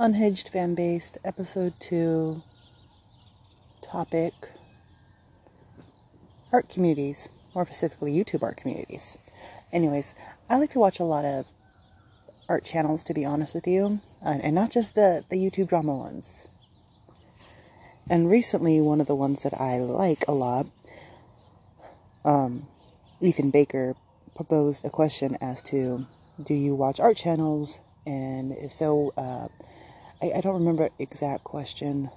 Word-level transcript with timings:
Unhinged 0.00 0.48
fan 0.48 0.74
based 0.74 1.18
episode 1.26 1.74
2 1.78 2.42
topic 3.82 4.32
art 6.50 6.70
communities, 6.70 7.28
more 7.54 7.66
specifically 7.66 8.10
YouTube 8.10 8.42
art 8.42 8.56
communities. 8.56 9.18
Anyways, 9.70 10.14
I 10.48 10.56
like 10.56 10.70
to 10.70 10.78
watch 10.78 11.00
a 11.00 11.04
lot 11.04 11.26
of 11.26 11.52
art 12.48 12.64
channels 12.64 13.04
to 13.04 13.12
be 13.12 13.26
honest 13.26 13.54
with 13.54 13.66
you, 13.66 14.00
and, 14.22 14.42
and 14.42 14.54
not 14.54 14.70
just 14.70 14.94
the, 14.94 15.22
the 15.28 15.36
YouTube 15.36 15.68
drama 15.68 15.94
ones. 15.94 16.46
And 18.08 18.30
recently, 18.30 18.80
one 18.80 19.02
of 19.02 19.06
the 19.06 19.14
ones 19.14 19.42
that 19.42 19.60
I 19.60 19.80
like 19.80 20.24
a 20.26 20.32
lot, 20.32 20.66
um, 22.24 22.68
Ethan 23.20 23.50
Becker 23.50 23.96
proposed 24.34 24.82
a 24.82 24.88
question 24.88 25.36
as 25.42 25.60
to 25.64 26.06
do 26.42 26.54
you 26.54 26.74
watch 26.74 26.98
art 26.98 27.18
channels? 27.18 27.80
And 28.06 28.52
if 28.52 28.72
so, 28.72 29.12
uh, 29.18 29.48
I, 30.22 30.32
I, 30.36 30.40
don't 30.40 30.54
remember 30.54 30.90
exact 30.98 31.44
question. 31.44 32.10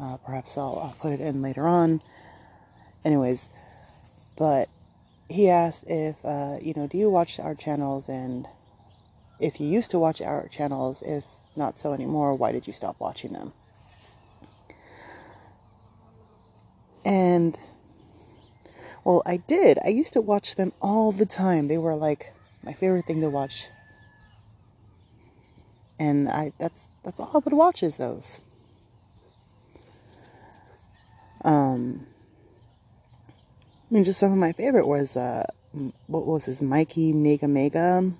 Uh, 0.00 0.16
perhaps 0.18 0.56
I'll, 0.56 0.78
I'll 0.82 0.96
put 0.98 1.12
it 1.12 1.20
in 1.20 1.42
later 1.42 1.66
on. 1.66 2.00
Anyways, 3.04 3.48
but 4.36 4.68
he 5.28 5.48
asked 5.48 5.84
if, 5.86 6.24
uh, 6.24 6.56
you 6.60 6.74
know, 6.74 6.86
do 6.86 6.98
you 6.98 7.10
watch 7.10 7.38
our 7.38 7.54
channels? 7.54 8.08
And 8.08 8.46
if 9.38 9.60
you 9.60 9.66
used 9.66 9.90
to 9.92 9.98
watch 9.98 10.20
our 10.20 10.48
channels, 10.48 11.02
if 11.02 11.24
not 11.56 11.78
so 11.78 11.92
anymore, 11.92 12.34
why 12.34 12.52
did 12.52 12.66
you 12.66 12.72
stop 12.72 13.00
watching 13.00 13.32
them? 13.32 13.52
And 17.04 17.58
well, 19.04 19.22
I 19.24 19.38
did. 19.38 19.78
I 19.84 19.88
used 19.88 20.12
to 20.12 20.20
watch 20.20 20.56
them 20.56 20.72
all 20.80 21.12
the 21.12 21.26
time. 21.26 21.68
They 21.68 21.78
were 21.78 21.94
like 21.94 22.32
my 22.62 22.72
favorite 22.72 23.06
thing 23.06 23.20
to 23.20 23.30
watch. 23.30 23.68
And 26.00 26.30
I 26.30 26.52
that's 26.58 26.88
that's 27.04 27.20
all 27.20 27.30
I 27.34 27.38
would 27.38 27.52
watch 27.52 27.82
is 27.82 27.98
those. 27.98 28.40
Um 31.44 32.06
I 33.90 33.94
mean 33.94 34.02
just 34.02 34.18
some 34.18 34.32
of 34.32 34.38
my 34.38 34.52
favorite 34.52 34.86
was 34.86 35.14
uh 35.14 35.44
what 36.06 36.26
was 36.26 36.46
his 36.46 36.62
Mikey 36.62 37.12
Mega 37.12 37.46
Mega. 37.46 38.12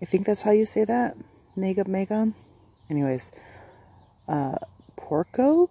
I 0.00 0.04
think 0.06 0.24
that's 0.24 0.42
how 0.42 0.50
you 0.50 0.64
say 0.64 0.84
that. 0.86 1.16
Mega 1.54 1.84
Mega. 1.86 2.32
Anyways, 2.88 3.30
uh 4.26 4.56
Porco 4.96 5.70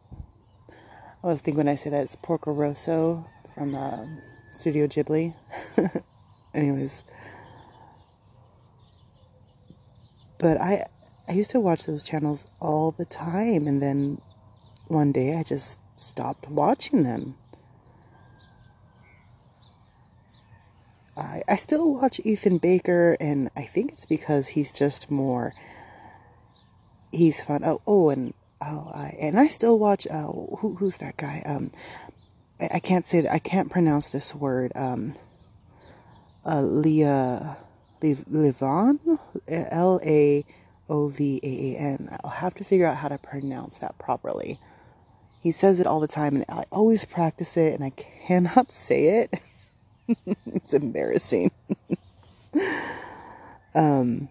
I 0.69 1.27
always 1.27 1.41
think 1.41 1.57
when 1.57 1.67
I 1.67 1.73
say 1.73 1.89
that 1.89 2.03
it's 2.03 2.15
Porco 2.15 2.51
Rosso 2.51 3.25
from 3.55 3.73
uh, 3.73 4.05
Studio 4.53 4.85
Ghibli. 4.85 5.33
Anyways, 6.53 7.03
but 10.37 10.59
I 10.59 10.85
I 11.27 11.33
used 11.33 11.51
to 11.51 11.59
watch 11.59 11.85
those 11.85 12.03
channels 12.03 12.47
all 12.59 12.91
the 12.91 13.05
time, 13.05 13.67
and 13.67 13.81
then 13.81 14.21
one 14.87 15.11
day 15.11 15.35
I 15.37 15.43
just 15.43 15.79
stopped 15.95 16.49
watching 16.49 17.03
them. 17.03 17.35
I 21.17 21.41
I 21.47 21.55
still 21.55 21.93
watch 21.93 22.19
Ethan 22.23 22.57
Becker, 22.59 23.17
and 23.19 23.49
I 23.55 23.63
think 23.63 23.93
it's 23.93 24.05
because 24.05 24.49
he's 24.49 24.71
just 24.71 25.09
more. 25.09 25.53
He's 27.11 27.39
fun. 27.39 27.61
Oh, 27.63 27.81
oh, 27.87 28.09
and 28.09 28.33
Oh, 28.61 28.91
I, 28.93 29.15
and 29.19 29.39
I 29.39 29.47
still 29.47 29.77
watch. 29.77 30.07
Uh, 30.07 30.27
who, 30.27 30.75
who's 30.79 30.97
that 30.97 31.17
guy? 31.17 31.43
Um, 31.45 31.71
I, 32.59 32.79
can't 32.79 33.05
say 33.05 33.21
that. 33.21 33.31
I 33.31 33.39
can't 33.39 33.69
pronounce 33.69 34.09
this 34.09 34.33
word. 34.33 34.71
Um, 34.75 35.15
uh, 36.45 36.61
Leah, 36.61 37.57
Levon, 38.13 39.19
L 39.47 39.99
A 40.05 40.45
O 40.89 41.07
V 41.07 41.39
A 41.43 41.47
A 41.47 41.77
N. 41.79 42.17
I'll 42.23 42.29
have 42.29 42.53
to 42.55 42.63
figure 42.63 42.85
out 42.85 42.97
how 42.97 43.07
to 43.07 43.17
pronounce 43.17 43.77
that 43.79 43.97
properly. 43.97 44.59
He 45.41 45.51
says 45.51 45.79
it 45.79 45.87
all 45.87 45.99
the 45.99 46.07
time, 46.07 46.35
and 46.35 46.45
I 46.49 46.65
always 46.71 47.05
practice 47.05 47.57
it, 47.57 47.73
and 47.73 47.83
I 47.83 47.91
cannot 47.91 48.71
say 48.71 49.19
it. 49.19 49.39
it's 50.45 50.73
embarrassing. 50.73 51.51
um, 53.75 54.29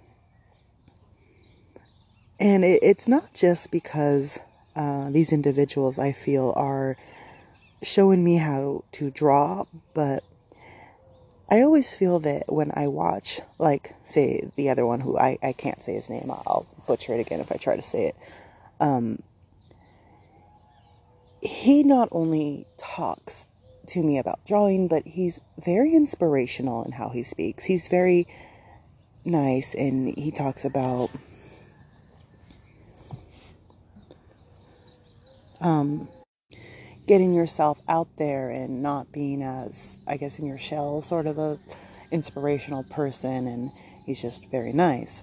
and 2.39 2.65
it, 2.65 2.81
it's 2.83 3.09
not 3.09 3.35
just 3.35 3.71
because 3.71 4.39
uh, 4.77 5.11
these 5.11 5.33
individuals 5.33 5.99
I 5.99 6.13
feel 6.13 6.53
are 6.57 6.97
showing 7.83 8.25
me 8.25 8.37
how 8.37 8.85
to 8.93 9.11
draw, 9.11 9.65
but 9.95 10.25
I 11.51 11.61
always 11.61 11.93
feel 11.93 12.21
that 12.21 12.45
when 12.53 12.73
I 12.75 12.89
watch, 12.89 13.41
like, 13.59 13.95
say, 14.05 14.51
the 14.57 14.71
other 14.71 14.87
one 14.87 15.01
who 15.01 15.19
I, 15.19 15.39
I 15.43 15.53
can't 15.53 15.83
say 15.83 15.95
his 15.95 16.09
name, 16.09 16.31
I'll 16.31 16.67
butcher 16.87 17.15
it 17.15 17.21
again 17.21 17.41
if 17.41 17.53
I 17.53 17.57
try 17.57 17.77
to 17.77 17.83
say 17.83 18.07
it. 18.07 18.17
Um, 18.81 19.23
he 21.41 21.83
not 21.83 22.09
only 22.11 22.67
talks 22.79 23.47
to 23.89 24.03
me 24.03 24.19
about 24.19 24.45
drawing, 24.47 24.89
but 24.89 25.07
he's 25.07 25.39
very 25.63 25.95
inspirational 25.95 26.83
in 26.85 26.93
how 26.93 27.11
he 27.11 27.23
speaks. 27.23 27.65
He's 27.65 27.89
very 27.89 28.27
nice 29.25 29.75
and 29.75 30.17
he 30.19 30.31
talks 30.31 30.65
about 30.65 31.11
um, 35.61 36.09
getting 37.07 37.33
yourself 37.33 37.79
out 37.89 38.09
there 38.17 38.51
and 38.51 38.83
not 38.83 39.13
being 39.13 39.43
as, 39.43 39.99
I 40.07 40.17
guess, 40.17 40.39
in 40.39 40.47
your 40.47 40.59
shell, 40.59 41.03
sort 41.03 41.27
of 41.27 41.39
a 41.39 41.59
inspirational 42.11 42.85
person. 42.85 43.47
And 43.47 43.71
he's 44.07 44.23
just 44.23 44.51
very 44.51 44.73
nice. 44.73 45.23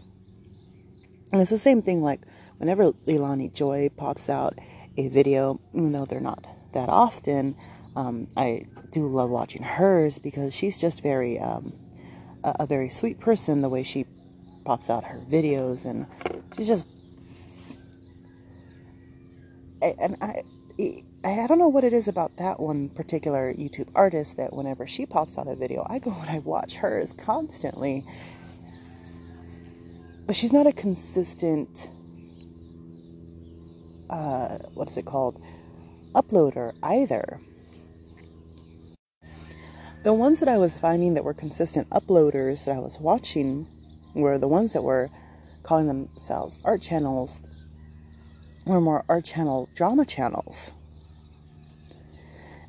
And 1.31 1.42
it's 1.42 1.50
the 1.50 1.58
same 1.58 1.81
thing 1.81 2.02
like 2.02 2.22
whenever 2.58 2.92
Leilani 2.92 3.53
Joy 3.53 3.90
pops 3.96 4.30
out 4.30 4.58
a 4.97 5.08
video, 5.08 5.59
even 5.74 5.92
though 5.92 6.06
they're 6.06 6.19
not 6.19 6.46
that 6.74 6.90
often, 6.90 7.56
um, 7.96 8.28
I 8.36 8.66
do 8.92 9.08
love 9.08 9.30
watching 9.30 9.63
hers 9.63 10.18
because 10.18 10.56
she's 10.56 10.80
just 10.80 11.02
very 11.02 11.40
um, 11.40 11.74
a, 12.44 12.56
a, 12.62 12.66
very 12.66 12.90
sweet 12.90 13.19
person. 13.19 13.62
The 13.62 13.69
way 13.69 13.84
she 13.84 14.06
pops 14.63 14.90
out 14.90 15.06
her 15.06 15.19
videos, 15.30 15.86
and 15.86 16.08
she's 16.56 16.68
just 16.68 16.88
and 19.81 20.18
I, 20.22 20.44
I 21.23 21.45
don't 21.45 21.59
know 21.59 21.67
what 21.67 21.83
it 21.83 21.93
is 21.93 22.07
about 22.07 22.37
that 22.37 22.59
one 22.59 22.89
particular 22.89 23.53
YouTube 23.53 23.89
artist 23.93 24.37
that 24.37 24.53
whenever 24.53 24.87
she 24.87 25.05
pops 25.05 25.37
out 25.37 25.47
a 25.47 25.55
video, 25.55 25.85
I 25.87 25.99
go 25.99 26.11
and 26.19 26.29
I 26.29 26.39
watch 26.39 26.75
hers 26.77 27.13
constantly. 27.13 28.05
But 30.25 30.35
she's 30.35 30.51
not 30.51 30.65
a 30.65 30.71
consistent, 30.71 31.89
uh, 34.09 34.57
what 34.73 34.89
is 34.89 34.97
it 34.97 35.05
called, 35.05 35.41
uploader 36.15 36.73
either. 36.81 37.39
The 40.03 40.13
ones 40.13 40.39
that 40.39 40.49
I 40.49 40.57
was 40.57 40.75
finding 40.75 41.13
that 41.13 41.23
were 41.23 41.35
consistent 41.35 41.88
uploaders 41.91 42.65
that 42.65 42.75
I 42.75 42.79
was 42.79 42.99
watching 42.99 43.67
were 44.15 44.39
the 44.39 44.47
ones 44.47 44.73
that 44.73 44.81
were 44.81 45.11
calling 45.61 45.88
themselves 45.88 46.59
art 46.65 46.81
channels 46.81 47.39
or 48.65 48.81
more 48.81 49.05
art 49.07 49.25
channel 49.25 49.69
drama 49.75 50.05
channels. 50.05 50.73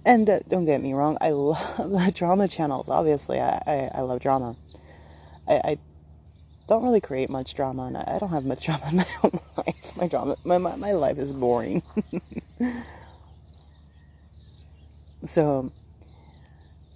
And 0.05 0.29
uh, 0.29 0.41
don't 0.49 0.65
get 0.65 0.83
me 0.83 0.95
wrong, 0.95 1.17
I 1.21 1.31
love 1.31 1.77
the 1.79 2.13
drama 2.15 2.49
channels. 2.49 2.89
Obviously, 2.89 3.41
I, 3.41 3.63
I, 3.67 3.91
I 3.95 4.01
love 4.01 4.21
drama. 4.21 4.57
I, 5.49 5.55
I, 5.65 5.79
don't 6.69 6.85
really 6.85 7.01
create 7.01 7.29
much 7.29 7.55
drama, 7.55 7.87
and 7.87 7.97
I, 7.97 8.19
don't 8.19 8.31
have 8.31 8.45
much 8.45 8.65
drama 8.67 8.85
in 8.89 8.97
my 8.97 9.07
own 9.23 9.41
life. 9.57 9.97
My 9.97 10.09
drama, 10.09 10.37
my, 10.45 10.59
my, 10.59 10.77
my 10.77 10.93
life 10.93 11.19
is 11.19 11.33
boring. 11.33 11.83
so, 15.25 15.73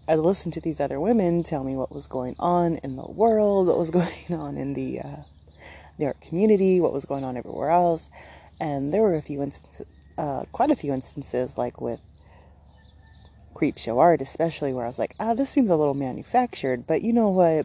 I 0.08 0.14
listened 0.14 0.54
to 0.54 0.60
these 0.60 0.80
other 0.80 1.00
women 1.00 1.42
tell 1.42 1.64
me 1.64 1.74
what 1.74 1.92
was 1.92 2.06
going 2.06 2.36
on 2.38 2.76
in 2.76 2.96
the 2.96 3.06
world, 3.06 3.66
what 3.66 3.78
was 3.78 3.90
going 3.90 4.08
on 4.30 4.56
in 4.56 4.74
the 4.74 5.00
uh, 5.00 5.16
the 5.98 6.06
art 6.06 6.20
community, 6.20 6.80
what 6.80 6.92
was 6.92 7.04
going 7.04 7.24
on 7.24 7.36
everywhere 7.36 7.70
else, 7.70 8.09
and 8.60 8.94
there 8.94 9.02
were 9.02 9.14
a 9.14 9.22
few 9.22 9.42
instances, 9.42 9.86
uh, 10.16 10.44
quite 10.52 10.70
a 10.70 10.76
few 10.76 10.92
instances, 10.92 11.59
like 11.59 11.80
with 11.80 12.00
Creepshow 13.56 13.98
art, 13.98 14.20
especially 14.20 14.74
where 14.74 14.84
I 14.84 14.88
was 14.88 14.98
like, 14.98 15.14
ah, 15.18 15.32
this 15.32 15.48
seems 15.48 15.70
a 15.70 15.76
little 15.76 15.94
manufactured, 15.94 16.86
but 16.86 17.00
you 17.00 17.14
know 17.14 17.30
what? 17.30 17.64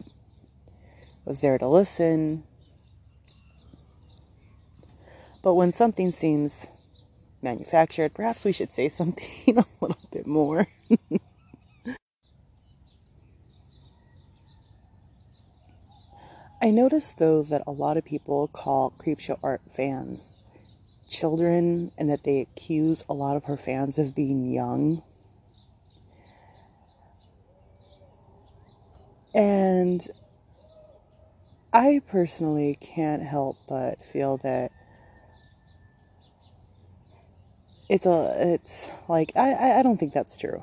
Was 1.26 1.42
there 1.42 1.58
to 1.58 1.68
listen. 1.68 2.44
But 5.42 5.52
when 5.54 5.74
something 5.74 6.10
seems 6.10 6.68
manufactured, 7.42 8.14
perhaps 8.14 8.42
we 8.44 8.52
should 8.52 8.72
say 8.72 8.88
something 8.90 9.58
a 9.58 9.66
little 9.80 9.98
bit 10.10 10.26
more. 10.26 10.66
I 16.62 16.70
noticed 16.70 17.18
though 17.18 17.42
that 17.42 17.64
a 17.66 17.72
lot 17.72 17.98
of 17.98 18.04
people 18.04 18.48
call 18.48 18.94
Creepshow 18.96 19.38
art 19.42 19.60
fans 19.68 20.38
children 21.08 21.90
and 21.98 22.08
that 22.08 22.22
they 22.22 22.40
accuse 22.40 23.04
a 23.10 23.12
lot 23.12 23.36
of 23.36 23.44
her 23.44 23.56
fans 23.58 23.98
of 23.98 24.14
being 24.14 24.50
young. 24.50 25.02
And 29.34 30.06
I 31.72 32.02
personally 32.06 32.76
can't 32.80 33.22
help 33.22 33.56
but 33.66 34.02
feel 34.02 34.36
that 34.38 34.72
it's 37.88 38.06
a 38.06 38.34
it's 38.38 38.90
like 39.08 39.32
I 39.36 39.78
I 39.78 39.82
don't 39.82 39.98
think 39.98 40.12
that's 40.12 40.36
true. 40.36 40.62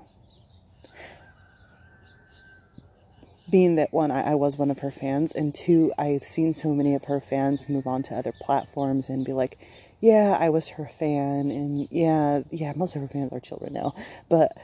Being 3.51 3.75
that 3.75 3.91
one, 3.91 4.11
I, 4.11 4.31
I 4.31 4.35
was 4.35 4.57
one 4.57 4.69
of 4.69 4.79
her 4.79 4.91
fans, 4.91 5.31
and 5.31 5.55
two, 5.55 5.91
I've 5.97 6.23
seen 6.23 6.53
so 6.53 6.73
many 6.75 6.93
of 6.93 7.05
her 7.05 7.19
fans 7.19 7.67
move 7.67 7.87
on 7.87 8.03
to 8.03 8.15
other 8.15 8.31
platforms 8.31 9.09
and 9.09 9.25
be 9.25 9.33
like, 9.33 9.57
"Yeah, 9.99 10.37
I 10.39 10.49
was 10.49 10.69
her 10.69 10.85
fan," 10.87 11.49
and 11.49 11.87
yeah, 11.89 12.43
yeah, 12.51 12.73
most 12.75 12.95
of 12.95 13.01
her 13.01 13.07
fans 13.07 13.31
are 13.33 13.39
children 13.39 13.73
now, 13.73 13.95
but, 14.29 14.55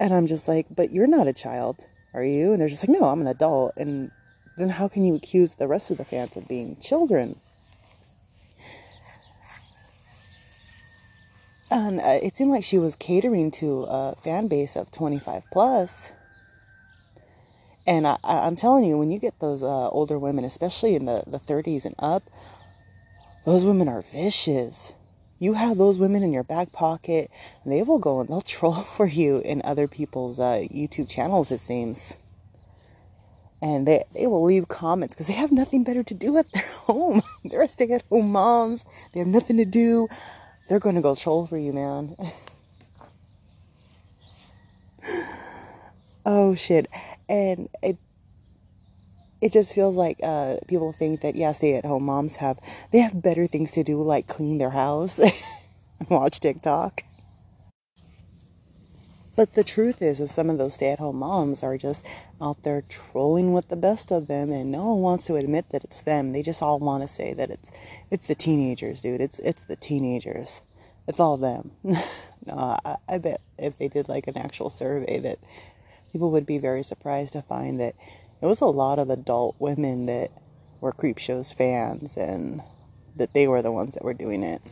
and 0.00 0.12
I'm 0.12 0.26
just 0.26 0.48
like, 0.48 0.66
"But 0.74 0.90
you're 0.90 1.06
not 1.06 1.28
a 1.28 1.32
child, 1.32 1.86
are 2.14 2.24
you?" 2.24 2.52
And 2.52 2.60
they're 2.60 2.68
just 2.68 2.86
like, 2.86 2.98
"No, 2.98 3.08
I'm 3.08 3.20
an 3.20 3.26
adult," 3.26 3.74
and 3.76 4.10
then 4.56 4.70
how 4.70 4.88
can 4.88 5.04
you 5.04 5.14
accuse 5.14 5.54
the 5.54 5.68
rest 5.68 5.90
of 5.90 5.98
the 5.98 6.04
fans 6.04 6.36
of 6.36 6.48
being 6.48 6.76
children? 6.80 7.40
And 11.70 12.00
uh, 12.00 12.18
it 12.22 12.36
seemed 12.36 12.50
like 12.50 12.64
she 12.64 12.78
was 12.78 12.96
catering 12.96 13.50
to 13.52 13.82
a 13.88 14.14
fan 14.16 14.48
base 14.48 14.74
of 14.74 14.90
25 14.90 15.44
plus. 15.52 16.12
And 17.86 18.06
I, 18.06 18.18
am 18.24 18.56
telling 18.56 18.84
you, 18.84 18.98
when 18.98 19.10
you 19.10 19.18
get 19.18 19.38
those 19.40 19.62
uh, 19.62 19.88
older 19.90 20.18
women, 20.18 20.44
especially 20.44 20.94
in 20.94 21.04
the, 21.04 21.24
the 21.26 21.38
30s 21.38 21.84
and 21.84 21.94
up, 21.98 22.22
those 23.44 23.64
women 23.64 23.88
are 23.88 24.02
vicious. 24.02 24.92
You 25.38 25.54
have 25.54 25.78
those 25.78 25.98
women 25.98 26.22
in 26.22 26.32
your 26.32 26.42
back 26.42 26.72
pocket, 26.72 27.30
they 27.64 27.82
will 27.82 27.98
go 27.98 28.20
and 28.20 28.28
they'll 28.28 28.40
troll 28.56 28.82
for 28.82 29.06
you 29.06 29.38
in 29.38 29.62
other 29.64 29.86
people's 29.88 30.40
uh, 30.40 30.64
YouTube 30.70 31.08
channels, 31.08 31.50
it 31.50 31.60
seems. 31.60 32.16
And 33.60 33.88
they, 33.88 34.04
they 34.14 34.26
will 34.26 34.44
leave 34.44 34.68
comments 34.68 35.14
because 35.14 35.26
they 35.26 35.32
have 35.32 35.50
nothing 35.50 35.82
better 35.82 36.02
to 36.04 36.14
do 36.14 36.36
at 36.38 36.50
their 36.52 36.68
home. 36.86 37.22
They're 37.44 37.66
stay 37.68 37.90
at 37.90 38.04
home 38.08 38.32
moms, 38.32 38.84
they 39.12 39.20
have 39.20 39.28
nothing 39.28 39.56
to 39.56 39.64
do 39.64 40.08
they're 40.68 40.78
going 40.78 40.94
to 40.94 41.00
go 41.00 41.14
troll 41.14 41.46
for 41.46 41.56
you, 41.56 41.72
man. 41.72 42.14
oh 46.26 46.54
shit. 46.54 46.88
And 47.28 47.68
it 47.82 47.96
it 49.40 49.52
just 49.52 49.72
feels 49.72 49.96
like 49.96 50.18
uh, 50.22 50.56
people 50.66 50.92
think 50.92 51.20
that 51.20 51.36
yeah, 51.36 51.52
stay 51.52 51.74
at 51.74 51.84
home 51.84 52.04
moms 52.04 52.36
have 52.36 52.58
they 52.90 52.98
have 52.98 53.22
better 53.22 53.46
things 53.46 53.72
to 53.72 53.84
do 53.84 54.02
like 54.02 54.26
clean 54.26 54.58
their 54.58 54.70
house 54.70 55.18
and 55.98 56.10
watch 56.10 56.40
TikTok. 56.40 57.04
But 59.38 59.54
the 59.54 59.62
truth 59.62 60.02
is, 60.02 60.18
is 60.18 60.32
some 60.32 60.50
of 60.50 60.58
those 60.58 60.74
stay-at-home 60.74 61.14
moms 61.14 61.62
are 61.62 61.78
just 61.78 62.04
out 62.42 62.64
there 62.64 62.82
trolling 62.88 63.52
with 63.52 63.68
the 63.68 63.76
best 63.76 64.10
of 64.10 64.26
them, 64.26 64.50
and 64.50 64.72
no 64.72 64.86
one 64.86 65.00
wants 65.00 65.26
to 65.26 65.36
admit 65.36 65.66
that 65.70 65.84
it's 65.84 66.00
them. 66.00 66.32
They 66.32 66.42
just 66.42 66.60
all 66.60 66.80
want 66.80 67.04
to 67.04 67.08
say 67.08 67.34
that 67.34 67.48
it's 67.48 67.70
it's 68.10 68.26
the 68.26 68.34
teenagers, 68.34 69.00
dude. 69.00 69.20
It's 69.20 69.38
it's 69.38 69.62
the 69.62 69.76
teenagers. 69.76 70.60
It's 71.06 71.20
all 71.20 71.36
them. 71.36 71.70
no, 71.84 72.80
I, 72.84 72.96
I 73.08 73.18
bet 73.18 73.40
if 73.56 73.78
they 73.78 73.86
did 73.86 74.08
like 74.08 74.26
an 74.26 74.36
actual 74.36 74.70
survey, 74.70 75.20
that 75.20 75.38
people 76.10 76.32
would 76.32 76.44
be 76.44 76.58
very 76.58 76.82
surprised 76.82 77.34
to 77.34 77.42
find 77.42 77.78
that 77.78 77.94
it 78.40 78.46
was 78.46 78.60
a 78.60 78.66
lot 78.66 78.98
of 78.98 79.10
adult 79.10 79.56
women 79.58 80.06
that 80.06 80.30
were 80.80 80.92
Creepshow's 80.92 81.50
fans, 81.50 82.16
and 82.16 82.62
that 83.16 83.34
they 83.34 83.48
were 83.48 83.62
the 83.62 83.72
ones 83.72 83.94
that 83.94 84.04
were 84.04 84.14
doing 84.14 84.42
it. 84.42 84.62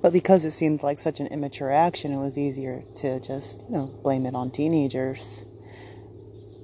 But 0.00 0.12
because 0.12 0.44
it 0.44 0.52
seemed 0.52 0.84
like 0.84 1.00
such 1.00 1.18
an 1.18 1.26
immature 1.26 1.72
action, 1.72 2.12
it 2.12 2.18
was 2.18 2.38
easier 2.38 2.84
to 2.96 3.18
just, 3.18 3.64
you 3.68 3.76
know, 3.76 3.86
blame 4.02 4.26
it 4.26 4.34
on 4.34 4.52
teenagers. 4.52 5.42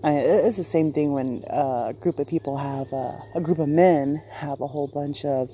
I, 0.05 0.13
it's 0.13 0.57
the 0.57 0.65
same 0.65 0.93
thing 0.93 1.13
when 1.13 1.43
a 1.49 1.95
group 1.99 2.19
of 2.19 2.29
people 2.29 2.59
have 2.59 2.93
a 2.93 3.41
group 3.41 3.59
of 3.59 3.69
men 3.69 4.23
have 4.31 4.61
a 4.61 4.69
whole 4.69 4.87
bunch 4.87 5.25
of 5.25 5.51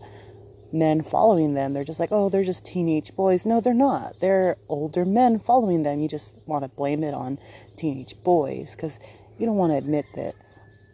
men 0.72 1.02
following 1.02 1.54
them. 1.54 1.72
They're 1.72 1.84
just 1.84 2.00
like, 2.00 2.12
oh, 2.12 2.28
they're 2.28 2.44
just 2.44 2.64
teenage 2.66 3.14
boys. 3.16 3.46
No, 3.46 3.60
they're 3.60 3.72
not. 3.72 4.20
They're 4.20 4.56
older 4.68 5.04
men 5.04 5.38
following 5.38 5.82
them. 5.82 6.00
You 6.00 6.08
just 6.08 6.34
want 6.46 6.64
to 6.64 6.68
blame 6.68 7.02
it 7.02 7.14
on 7.14 7.38
teenage 7.76 8.14
boys 8.22 8.74
because 8.76 8.98
you 9.40 9.46
don't 9.46 9.56
want 9.56 9.72
to 9.72 9.78
admit 9.78 10.04
that 10.14 10.34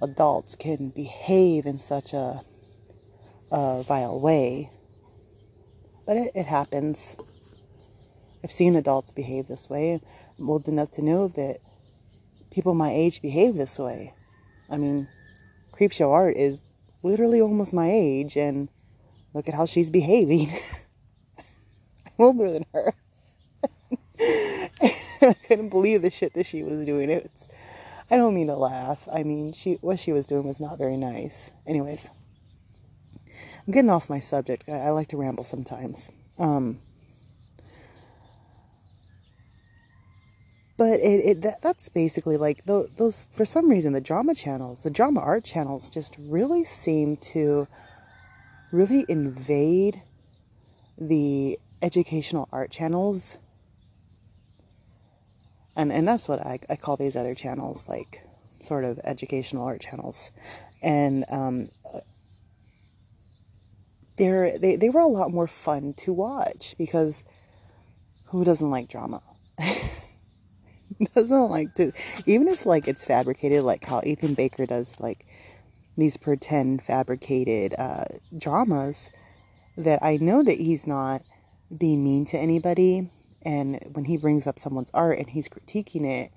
adults 0.01 0.55
can 0.55 0.91
behave 0.91 1.67
in 1.67 1.79
such 1.79 2.13
a, 2.13 2.41
a 3.51 3.83
vile 3.83 4.19
way 4.19 4.71
but 6.07 6.17
it, 6.17 6.31
it 6.35 6.47
happens. 6.47 7.17
I've 8.43 8.53
seen 8.53 8.77
adults 8.77 9.11
behave 9.11 9.49
this 9.49 9.69
way. 9.69 10.01
I'm 10.39 10.49
old 10.49 10.69
enough 10.69 10.93
to 10.93 11.03
know 11.03 11.29
that 11.29 11.59
people 12.51 12.75
my 12.75 12.93
age 12.93 13.21
behave 13.21 13.57
this 13.57 13.79
way. 13.79 14.15
I 14.71 14.77
mean, 14.77 15.09
Creepshow 15.73 16.11
Art 16.11 16.37
is 16.37 16.63
literally 17.03 17.41
almost 17.41 17.75
my 17.75 17.91
age, 17.91 18.37
and 18.37 18.69
look 19.35 19.49
at 19.49 19.55
how 19.55 19.67
she's 19.67 19.91
behaving. 19.91 20.49
I'm 22.07 22.25
older 22.25 22.51
than 22.53 22.67
her. 22.73 22.95
I 25.21 25.35
couldn't 25.47 25.71
believe 25.71 26.03
the 26.03 26.11
shit 26.11 26.35
that 26.35 26.47
she 26.47 26.63
was 26.63 26.85
doing. 26.85 27.11
It's, 27.11 27.49
I 28.11 28.17
don't 28.17 28.35
mean 28.35 28.47
to 28.47 28.57
laugh. 28.57 29.09
I 29.13 29.23
mean, 29.23 29.53
she 29.53 29.75
what 29.81 29.99
she 29.99 30.13
was 30.13 30.27
doing 30.27 30.47
was 30.47 30.61
not 30.61 30.79
very 30.79 30.97
nice. 30.97 31.51
Anyways. 31.67 32.11
I'm 33.67 33.73
getting 33.73 33.91
off 33.91 34.09
my 34.09 34.21
subject. 34.21 34.65
I, 34.69 34.73
I 34.73 34.91
like 34.91 35.09
to 35.09 35.17
ramble 35.17 35.45
sometimes. 35.45 36.11
Um, 36.39 36.81
but 40.77 41.01
it, 41.01 41.25
it 41.25 41.43
that, 41.43 41.63
that's 41.63 41.89
basically 41.89 42.37
like 42.37 42.65
those, 42.65 42.89
those 42.97 43.27
for 43.33 43.45
some 43.45 43.71
reason 43.71 43.93
the 43.93 44.01
drama 44.01 44.35
channels 44.35 44.83
the 44.83 44.91
drama 44.91 45.21
art 45.21 45.45
channels 45.45 45.89
just 45.89 46.15
really 46.19 46.65
seem 46.65 47.17
to 47.17 47.67
really 48.71 49.07
invade 49.09 50.03
the 50.99 51.59
educational 51.81 52.49
art 52.53 52.71
channels 52.71 53.39
and 55.77 55.93
and 55.93 56.09
that's 56.09 56.29
what 56.29 56.41
I, 56.41 56.59
I 56.69 56.77
call 56.77 56.97
these 56.97 57.17
other 57.17 57.35
channels 57.35 57.89
like 57.89 58.23
sort 58.63 58.85
of 58.85 58.99
educational 59.05 59.65
art 59.65 59.81
channels. 59.81 60.31
And 60.83 61.25
um, 61.29 61.69
they're 64.17 64.59
they, 64.59 64.77
they 64.77 64.89
were 64.89 65.01
a 65.01 65.07
lot 65.07 65.31
more 65.31 65.47
fun 65.47 65.95
to 65.99 66.13
watch 66.13 66.75
because 66.79 67.25
who 68.29 68.45
doesn't 68.45 68.71
like 68.71 68.89
drama? 68.89 69.23
Doesn't 71.15 71.51
like 71.51 71.75
to 71.75 71.93
even 72.25 72.49
if 72.49 72.65
like 72.65 72.89
it's 72.89 73.05
fabricated 73.05 73.63
like 73.65 73.85
how 73.85 74.01
Ethan 74.05 74.33
Becker 74.33 74.65
does 74.65 74.99
like 74.99 75.27
these 75.97 76.17
pretend 76.17 76.83
fabricated 76.83 77.75
uh, 77.79 78.05
dramas 78.37 79.11
that 79.77 79.99
i 80.03 80.17
know 80.17 80.43
that 80.43 80.59
he's 80.59 80.87
not 80.87 81.23
being 81.77 82.03
mean 82.03 82.25
to 82.25 82.39
anybody 82.39 83.11
and 83.47 83.79
when 83.93 84.05
he 84.07 84.17
brings 84.17 84.47
up 84.47 84.59
someone's 84.59 84.91
art 84.93 85.19
and 85.19 85.31
he's 85.31 85.49
critiquing 85.49 86.05
it 86.05 86.33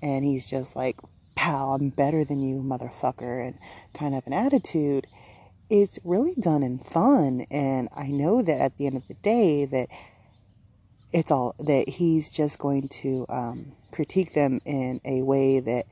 and 0.00 0.24
he's 0.24 0.48
just 0.48 0.76
like 0.76 0.96
pal 1.34 1.74
i'm 1.74 1.88
better 1.90 2.24
than 2.24 2.40
you 2.40 2.62
motherfucker 2.62 3.44
and 3.44 3.58
kind 3.92 4.14
of 4.14 4.26
an 4.26 4.32
attitude 4.32 5.06
it's 5.74 5.98
really 6.04 6.34
done 6.34 6.62
in 6.62 6.78
fun. 6.78 7.46
And 7.50 7.88
i 7.96 8.08
know 8.08 8.42
that 8.42 8.60
at 8.60 8.76
the 8.76 8.86
end 8.86 8.96
of 8.96 9.08
the 9.08 9.14
day 9.14 9.64
that 9.64 9.88
it's 11.12 11.30
all 11.30 11.54
that 11.58 11.88
he's 11.88 12.30
just 12.30 12.58
going 12.58 12.88
to 12.88 13.26
um, 13.28 13.72
critique 13.90 14.34
them 14.34 14.60
in 14.64 15.00
a 15.04 15.22
way 15.22 15.60
that 15.60 15.86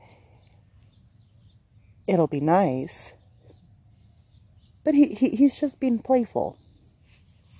it'll 2.07 2.27
be 2.27 2.39
nice. 2.39 3.13
But 4.83 4.95
he, 4.95 5.13
he 5.13 5.29
he's 5.29 5.59
just 5.59 5.79
being 5.79 5.99
playful. 5.99 6.57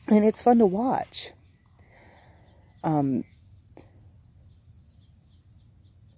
And 0.07 0.25
it's 0.25 0.41
fun 0.41 0.57
to 0.57 0.65
watch 0.65 1.31
um 2.83 3.23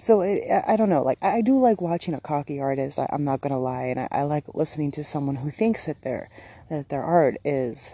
so 0.04 0.20
it, 0.20 0.44
I 0.68 0.76
don't 0.76 0.90
know. 0.90 1.02
Like 1.02 1.24
I 1.24 1.40
do 1.40 1.58
like 1.58 1.80
watching 1.80 2.14
a 2.14 2.20
cocky 2.20 2.60
artist. 2.60 3.00
I, 3.00 3.08
am 3.10 3.24
not 3.24 3.40
gonna 3.40 3.60
lie, 3.60 3.86
and 3.86 4.02
I, 4.02 4.08
I, 4.12 4.24
like 4.24 4.54
listening 4.54 4.92
to 4.92 5.04
someone 5.04 5.38
who 5.38 5.50
thinks 5.50 5.86
that 5.86 6.02
their 6.02 6.30
that 6.70 6.90
their 6.90 7.02
art 7.04 7.38
is 7.46 7.94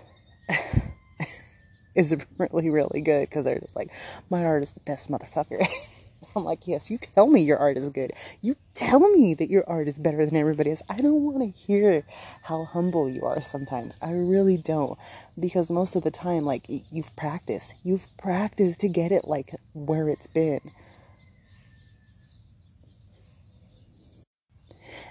is 1.96 2.16
really 2.40 2.72
really 2.72 3.02
good 3.02 3.30
because 3.30 3.46
they're 3.46 3.60
just 3.60 3.76
like, 3.76 3.92
my 4.28 4.44
art 4.44 4.64
is 4.64 4.72
the 4.72 4.80
best 4.80 5.08
motherfucker. 5.10 5.64
I'm 6.40 6.46
like, 6.46 6.68
yes, 6.68 6.90
you 6.90 6.98
tell 6.98 7.28
me 7.28 7.42
your 7.42 7.58
art 7.58 7.78
is 7.78 7.90
good. 7.90 8.12
You 8.42 8.56
tell 8.74 9.00
me 9.00 9.34
that 9.34 9.50
your 9.50 9.64
art 9.70 9.88
is 9.88 9.98
better 9.98 10.26
than 10.26 10.38
everybody 10.38 10.70
else. 10.70 10.82
I 10.90 11.02
don't 11.02 11.24
want 11.24 11.40
to 11.40 11.60
hear 11.60 12.04
how 12.44 12.66
humble 12.66 13.10
you 13.10 13.26
are 13.26 13.42
sometimes. 13.42 14.00
I 14.02 14.12
really 14.12 14.58
don't. 14.58 14.98
Because 15.38 15.70
most 15.70 15.96
of 15.96 16.04
the 16.04 16.12
time, 16.12 16.46
like, 16.46 16.66
you've 16.68 17.16
practiced. 17.16 17.76
You've 17.84 18.08
practiced 18.18 18.80
to 18.80 18.90
get 18.90 19.12
it, 19.12 19.28
like, 19.28 19.54
where 19.74 20.08
it's 20.08 20.28
been. 20.28 20.72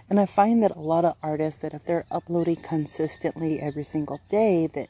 And 0.08 0.18
I 0.18 0.24
find 0.24 0.62
that 0.62 0.74
a 0.74 0.80
lot 0.80 1.04
of 1.04 1.16
artists 1.22 1.60
that 1.60 1.74
if 1.74 1.84
they're 1.84 2.06
uploading 2.10 2.56
consistently 2.56 3.60
every 3.60 3.84
single 3.84 4.20
day, 4.30 4.66
that 4.68 4.88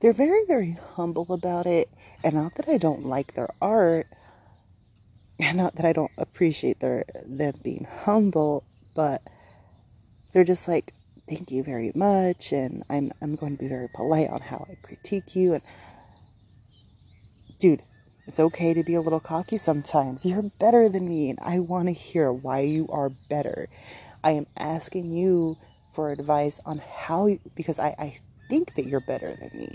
they're 0.00 0.12
very, 0.12 0.44
very 0.46 0.76
humble 0.94 1.32
about 1.32 1.66
it. 1.66 1.88
And 2.22 2.34
not 2.34 2.54
that 2.56 2.68
I 2.68 2.76
don't 2.76 3.06
like 3.06 3.34
their 3.34 3.48
art, 3.62 4.06
not 5.54 5.76
that 5.76 5.84
I 5.84 5.92
don't 5.92 6.12
appreciate 6.18 6.80
their 6.80 7.04
them 7.24 7.54
being 7.62 7.86
humble, 8.04 8.64
but 8.94 9.22
they're 10.32 10.44
just 10.44 10.66
like, 10.66 10.92
thank 11.28 11.50
you 11.50 11.62
very 11.62 11.92
much, 11.94 12.52
and 12.52 12.82
I'm 12.90 13.12
I'm 13.22 13.36
going 13.36 13.56
to 13.56 13.62
be 13.62 13.68
very 13.68 13.88
polite 13.88 14.30
on 14.30 14.40
how 14.40 14.66
I 14.68 14.74
critique 14.82 15.36
you. 15.36 15.54
And 15.54 15.62
dude, 17.60 17.82
it's 18.26 18.40
okay 18.40 18.74
to 18.74 18.82
be 18.82 18.94
a 18.94 19.00
little 19.00 19.20
cocky 19.20 19.56
sometimes. 19.56 20.24
You're 20.24 20.50
better 20.58 20.88
than 20.88 21.08
me, 21.08 21.30
and 21.30 21.38
I 21.40 21.60
want 21.60 21.86
to 21.86 21.92
hear 21.92 22.32
why 22.32 22.60
you 22.60 22.88
are 22.90 23.10
better. 23.30 23.68
I 24.24 24.32
am 24.32 24.46
asking 24.56 25.12
you 25.12 25.56
for 25.92 26.10
advice 26.10 26.60
on 26.66 26.78
how, 26.78 27.26
you, 27.26 27.40
because 27.54 27.78
I, 27.78 27.94
I 27.98 28.18
think 28.48 28.74
that 28.74 28.86
you're 28.86 29.00
better 29.00 29.34
than 29.34 29.50
me. 29.54 29.68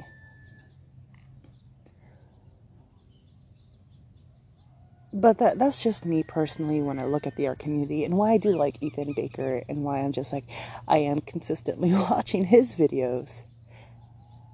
But 5.15 5.37
that 5.37 5.59
that's 5.59 5.83
just 5.83 6.05
me 6.05 6.23
personally 6.23 6.81
when 6.81 6.97
I 6.97 7.05
look 7.05 7.27
at 7.27 7.35
the 7.35 7.47
art 7.47 7.59
community 7.59 8.03
and 8.03 8.17
why 8.17 8.31
I 8.31 8.37
do 8.37 8.57
like 8.57 8.81
Ethan 8.81 9.13
Becker 9.13 9.61
and 9.69 9.83
why 9.83 9.99
I'm 9.99 10.11
just 10.11 10.33
like 10.33 10.45
I 10.87 10.97
am 10.97 11.21
consistently 11.21 11.93
watching 11.93 12.45
his 12.45 12.75
videos. 12.75 13.43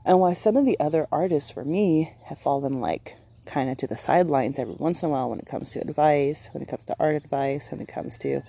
And 0.05 0.19
why 0.19 0.33
some 0.33 0.57
of 0.57 0.65
the 0.65 0.77
other 0.79 1.07
artists 1.11 1.49
for 1.49 1.63
me 1.63 2.13
have 2.25 2.39
fallen 2.39 2.81
like 2.81 3.15
kind 3.45 3.69
of 3.69 3.77
to 3.77 3.87
the 3.87 3.95
sidelines 3.95 4.59
every 4.59 4.75
once 4.75 5.01
in 5.01 5.09
a 5.09 5.11
while 5.11 5.29
when 5.29 5.39
it 5.39 5.45
comes 5.45 5.71
to 5.71 5.79
advice, 5.79 6.49
when 6.51 6.61
it 6.61 6.67
comes 6.67 6.83
to 6.85 6.95
art 6.99 7.15
advice, 7.15 7.71
when 7.71 7.79
it 7.79 7.87
comes 7.87 8.17
to 8.17 8.41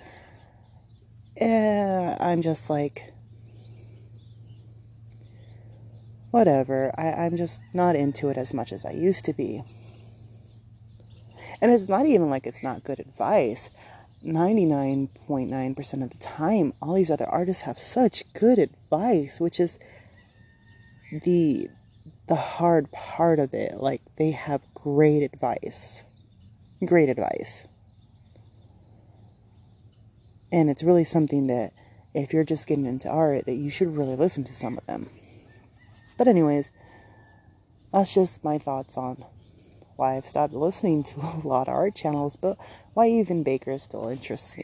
eh, 1.37 2.17
I'm 2.19 2.41
just 2.41 2.69
like 2.69 3.13
whatever. 6.31 6.91
I, 6.97 7.25
I'm 7.25 7.37
just 7.37 7.61
not 7.73 7.95
into 7.95 8.27
it 8.29 8.37
as 8.37 8.53
much 8.53 8.73
as 8.73 8.85
I 8.85 8.91
used 8.91 9.23
to 9.25 9.33
be. 9.33 9.63
And 11.61 11.71
it's 11.71 11.87
not 11.87 12.05
even 12.05 12.29
like 12.29 12.47
it's 12.47 12.63
not 12.63 12.83
good 12.83 12.99
advice. 12.99 13.69
99.9% 14.25 16.03
of 16.03 16.09
the 16.09 16.17
time, 16.17 16.73
all 16.81 16.95
these 16.95 17.11
other 17.11 17.27
artists 17.27 17.63
have 17.63 17.79
such 17.79 18.23
good 18.33 18.59
advice, 18.59 19.39
which 19.39 19.59
is 19.59 19.79
the 21.23 21.69
the 22.27 22.35
hard 22.35 22.91
part 22.91 23.39
of 23.39 23.53
it. 23.53 23.77
Like 23.77 24.01
they 24.17 24.31
have 24.31 24.61
great 24.73 25.21
advice. 25.21 26.03
Great 26.85 27.09
advice. 27.09 27.65
And 30.51 30.69
it's 30.69 30.83
really 30.83 31.03
something 31.03 31.47
that 31.47 31.73
if 32.13 32.33
you're 32.33 32.43
just 32.43 32.67
getting 32.67 32.85
into 32.85 33.09
art 33.09 33.45
that 33.45 33.55
you 33.55 33.69
should 33.69 33.95
really 33.95 34.15
listen 34.15 34.43
to 34.45 34.53
some 34.53 34.77
of 34.77 34.85
them. 34.85 35.09
But 36.17 36.27
anyways, 36.27 36.71
that's 37.91 38.13
just 38.13 38.43
my 38.43 38.57
thoughts 38.57 38.97
on 38.97 39.23
why 39.95 40.17
I've 40.17 40.27
stopped 40.27 40.53
listening 40.53 41.03
to 41.03 41.19
a 41.19 41.47
lot 41.47 41.67
of 41.67 41.73
art 41.73 41.95
channels, 41.95 42.35
but 42.35 42.57
why 42.93 43.07
Ethan 43.07 43.43
Becker 43.43 43.77
still 43.77 44.07
interests. 44.07 44.57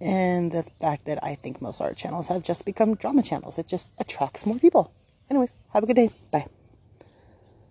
And 0.00 0.52
the 0.52 0.64
fact 0.80 1.06
that 1.06 1.22
I 1.22 1.34
think 1.34 1.62
most 1.62 1.80
art 1.80 1.96
channels 1.96 2.28
have 2.28 2.42
just 2.42 2.64
become 2.64 2.94
drama 2.94 3.22
channels. 3.22 3.58
It 3.58 3.66
just 3.66 3.92
attracts 3.98 4.44
more 4.44 4.58
people. 4.58 4.92
Anyways, 5.30 5.52
have 5.72 5.82
a 5.82 5.86
good 5.86 5.96
day. 5.96 6.10
Bye. 6.30 6.46